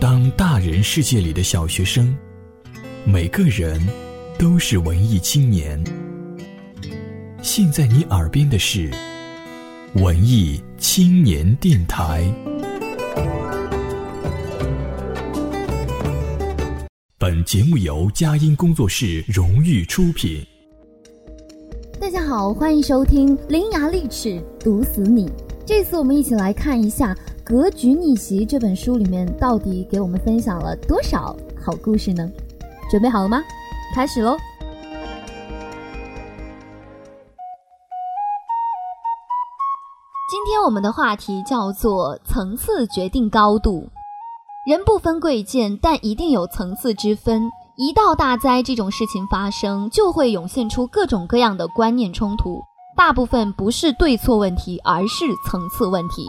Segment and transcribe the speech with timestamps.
[0.00, 2.16] 当大人世界里的小学生，
[3.04, 3.80] 每个人
[4.38, 5.82] 都是文艺青年。
[7.42, 8.90] 现在你耳边的是
[9.94, 12.32] 文艺青年电台。
[17.16, 20.44] 本节目由佳音工作室荣誉出品。
[22.00, 25.26] 大家好，欢迎收听《伶牙俐齿毒死你》。
[25.66, 27.12] 这次我们一起来看一下
[27.48, 32.30] 《格局逆袭》这本书里面到底给我们分享了多少好故事呢？
[32.90, 33.42] 准备好了吗？
[33.94, 34.36] 开始喽！
[40.30, 43.88] 今天我们的话题叫做“层次决定高度”。
[44.68, 47.50] 人不分贵贱，但一定有层次之分。
[47.76, 52.60] 一到大灾这种事情发生，就会涌现出各种各样的观念冲突。
[52.94, 56.26] 大部分不是对错问题，而是层次问题。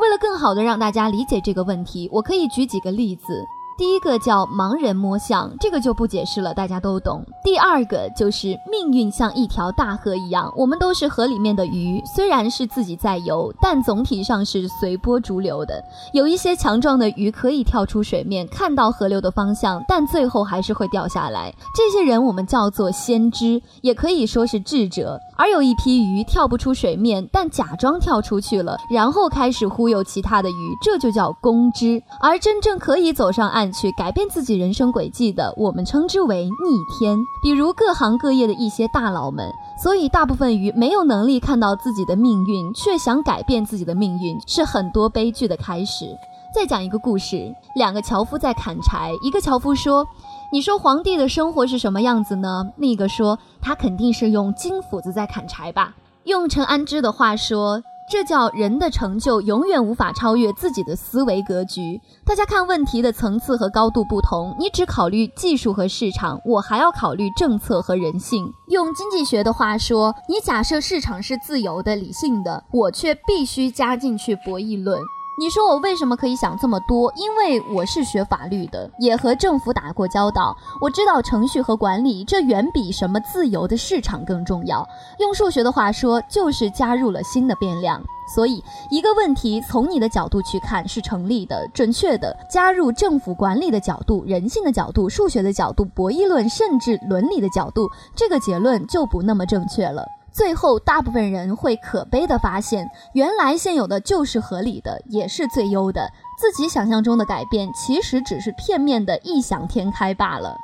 [0.00, 3.44] 为了更好的让大家理解这个问题，我可以举几个例子。
[3.76, 7.24] 第一个叫盲人摸象，这个就不解释了，大家都懂。
[7.42, 15.82] 第二个就是命运像一条大河一样，我们都是河里面的鱼，虽然是自己在游，但总体上是随波逐流的。
[16.12, 21.50] 有一些强壮的鱼可以跳出水面，看到河流的方向，但最后还是会掉下来。
[21.74, 25.18] 这些人我们叫做先知，也可以说是智者。
[25.40, 32.02] 而有一批鱼跳不出水面，但假装跳出去了，然后开始忽悠其他的鱼，这就叫公知。
[32.20, 37.18] 而真正可以走上岸去改变自己人生轨迹的，我们称之为逆天。
[37.42, 39.50] 比如各行各业的一些大佬们。
[39.82, 46.04] 所以大部分鱼没有能力看到自己的命运，却想改变自己的命运，是很多悲剧的开始。
[46.52, 50.06] 再讲一个故事：两个樵夫在砍柴，一个樵夫说。
[50.52, 52.66] 你说皇帝的生活是什么样子呢？
[52.76, 55.94] 另一个说他肯定是用金斧子在砍柴吧。
[56.24, 62.00] 用陈安之的话说，这叫人的成就永远无法超越自己的思维格局。
[62.26, 68.52] 大家看问题的层次和高度不同，你只考虑技术和市场，我还要考虑政策和人性。
[68.70, 75.00] 用经济学的话说，你假设市场是自由的、理性的，我却必须加进去博弈论。
[75.40, 77.10] 你说我为什么可以想这么多？
[77.16, 84.86] 因为我是学法律的，也和政府打过交道，我知道程序和管理，这远比什么自由的市场更重要。
[85.18, 88.02] 用数学的话说，就是加入了新的变量。
[88.34, 100.06] 所以，一个问题从你的角度去看是成立的、准确的；加入政府管理的角度、人性的角度、数学的角度、博弈论甚至伦理的角度，这个结论就不那么正确了。
[100.32, 106.10] 最后，大部分人会可悲的发现，原来现有的就是合理的，也是最优的。
[106.38, 110.56] 自己想象中的改变，其实只是片面的异想天开罢了。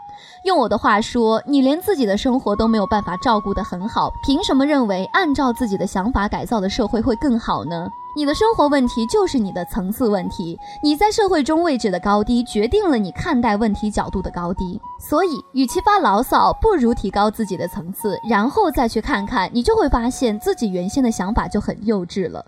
[0.45, 7.89] 用我的话说，你连自己的生活都没有办法照顾得很好，凭什么认为按照自己的想法改造的社会会更好呢？
[8.17, 14.81] 你的生活问题就是你的层次问题，你在社会中位置的高低决定了你看待问题角度的高低。
[14.99, 22.43] 所以，与其发牢骚，不如提高自己的层次，然后再去看看，你就会发现自己原先的想法就很幼稚了。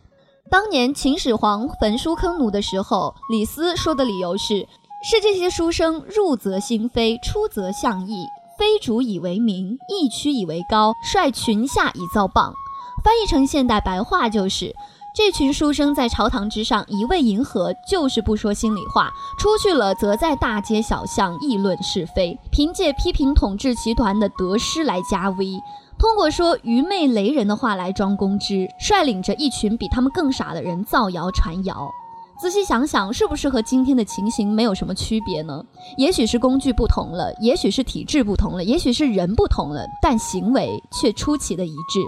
[0.51, 4.67] 当年秦始皇焚书坑儒的时候，李斯说的理由是：
[5.05, 8.25] 是这些书生入则心非，出则象义，
[8.59, 12.55] 非主以为名，义屈以为高，率群下以造谤。
[13.05, 14.75] 翻译成现代白话就是。
[15.19, 25.61] 这群书生在朝堂之上一味迎合，就是不说心里话；出去了，则在大街小巷议论是非，凭借批评统治集团的得失来加威，
[25.99, 31.91] 通过说愚昧雷人的话来装公知，率领着一群比他们更傻的人造谣传谣。
[32.41, 35.65] 仔细想想，是不是和今天的情形没有什么区别呢？
[35.97, 41.99] 也许是工具不同了，也许是体制不同了，也许是人不同了，但行为却出奇的一致。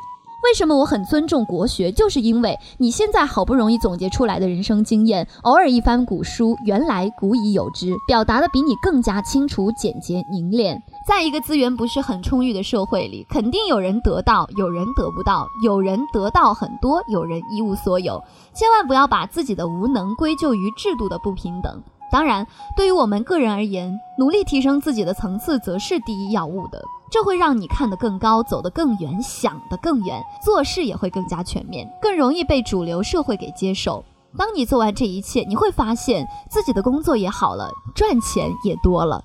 [0.51, 1.93] 为什么我很尊重国学？
[1.93, 10.83] 就是因为你现在好不容易总结出来的人生经验，偶尔一翻古书，原来古已有之，表达的比你更加清楚、简洁、凝练。
[11.07, 18.21] 在一个资源不是很充裕的社会里，肯定有人得到，有人得不到，有人得到很多，有人一无所有。
[18.53, 21.81] 千万不要把自己的无能归咎于制度的不平等。
[22.11, 26.83] 当然，对于我们个人而言，努力提升自己的层次，则是第一要务的。
[27.11, 34.05] 这会让你看得更高，走得更远，想得更远，做事也会更加全面，更容易被主流社会给接受。
[34.39, 39.25] 当你做完这一切，你会发现自己的工作也好了，赚钱也多了。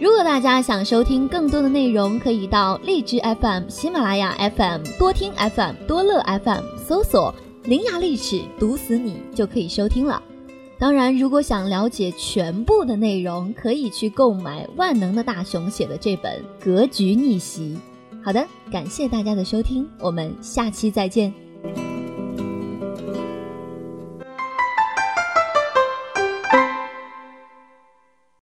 [0.00, 7.32] 如果大家想收听更多的内容，可以到荔枝 FM、喜马拉雅 FM、多听 FM、多乐 FM 搜索
[7.62, 10.20] “伶牙俐齿毒死你”就可以收听了。
[10.76, 17.78] 当然，如果想了解全部的内容，可以去购买万能的大熊写的这本《格局逆袭》。
[18.24, 21.32] 好的，感谢大家的收听，我们下期再见。